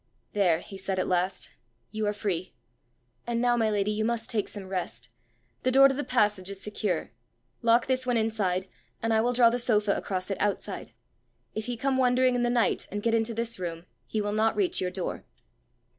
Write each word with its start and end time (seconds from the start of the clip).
"There!" 0.33 0.61
he 0.61 0.79
said 0.79 0.97
at 0.97 1.07
last, 1.07 1.51
"you 1.91 2.07
are 2.07 2.11
free! 2.13 2.55
And 3.27 3.39
now, 3.39 3.55
my 3.55 3.69
lady, 3.69 3.91
you 3.91 4.03
must 4.03 4.31
take 4.31 4.47
some 4.47 4.67
rest. 4.67 5.09
The 5.61 5.69
door 5.69 5.87
to 5.89 5.93
the 5.93 6.03
passage 6.03 6.49
is 6.49 6.59
secure. 6.59 7.11
Lock 7.61 7.85
this 7.85 8.07
one 8.07 8.17
inside, 8.17 8.67
and 9.03 9.13
I 9.13 9.21
will 9.21 9.33
draw 9.33 9.51
the 9.51 9.59
sofa 9.59 9.91
across 9.95 10.31
it 10.31 10.41
outside: 10.41 10.93
if 11.53 11.67
he 11.67 11.77
come 11.77 11.97
wandering 11.97 12.33
in 12.33 12.41
the 12.41 12.49
night, 12.49 12.87
and 12.91 13.03
get 13.03 13.13
into 13.13 13.35
this 13.35 13.59
room, 13.59 13.85
he 14.07 14.21
will 14.21 14.33
not 14.33 14.55
reach 14.55 14.81
your 14.81 14.89
door." 14.89 15.23